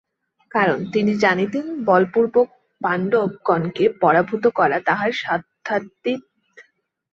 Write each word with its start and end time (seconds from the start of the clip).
কারণ, 0.51 0.79
তিনি 0.91 1.11
জানিতেন 1.17 1.65
বলপূর্বক 1.85 2.47
পাণ্ডবগণকে 2.81 3.85
পরাভূত 4.01 4.43
করা 4.55 4.77
তাঁহার 4.79 5.11
সাধ্যাতীত। 5.21 6.21